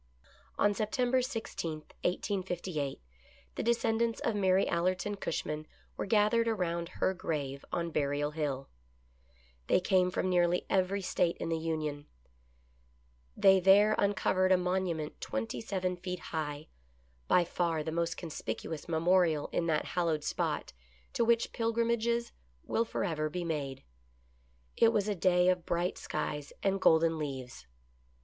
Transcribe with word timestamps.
On 0.57 0.73
September 0.73 1.19
i6, 1.21 1.63
1858, 1.63 2.99
the 3.53 3.61
descendants 3.61 4.19
of 4.21 4.33
Mary 4.35 4.67
Allerton 4.67 5.13
Cushman 5.13 5.67
were 5.95 6.07
gathered 6.07 6.47
around 6.47 6.89
her 6.89 7.13
grave 7.13 7.63
on 7.71 7.91
Burial 7.91 8.31
Hill. 8.31 8.67
They 9.67 9.79
came 9.79 10.09
from 10.09 10.27
nearly 10.27 10.65
every 10.71 11.03
State 11.03 11.37
in 11.37 11.49
the 11.49 11.55
THE 11.59 11.67
pilgrims' 11.67 11.77
EASTER 11.77 11.83
LILY. 11.85 11.85
II9 11.85 11.85
Union. 11.85 13.35
They 13.37 13.59
there 13.63 13.95
uncovered 13.99 14.51
a 14.51 14.57
monument 14.57 15.21
twenty 15.21 15.61
seven 15.61 15.95
feet 15.95 16.19
high, 16.33 16.67
by 17.27 17.43
far 17.45 17.83
the 17.83 17.91
most 17.91 18.17
conspicuous 18.17 18.89
memorial 18.89 19.49
in 19.51 19.67
that 19.67 19.85
hallowed 19.93 20.23
spot, 20.23 20.73
to 21.13 21.23
which 21.23 21.53
pilgrimages 21.53 22.31
will 22.63 22.85
forever 22.85 23.29
be 23.29 23.43
made. 23.43 23.83
It 24.75 24.91
was 24.91 25.07
a 25.07 25.13
day 25.13 25.47
of 25.49 25.67
bright 25.67 25.99
skies 25.99 26.51
and 26.63 26.81
golden 26.81 27.19
leaves. 27.19 27.67